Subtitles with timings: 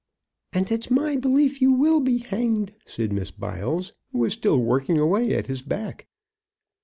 [0.51, 4.99] "And it's my belief you will be hanged," said Miss Biles, who was still working
[4.99, 6.07] away at his back.